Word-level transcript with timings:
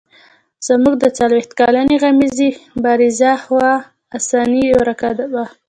زموږ 0.67 0.93
د 0.99 1.05
څلوېښت 1.17 1.51
کلنې 1.59 1.95
غمیزې 2.03 2.49
بارزه 2.83 3.31
خوا 3.43 3.71
انساني 4.15 4.63
ورکه 4.79 5.09
وه. 5.33 5.45